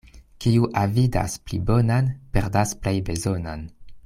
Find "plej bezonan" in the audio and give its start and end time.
2.85-3.67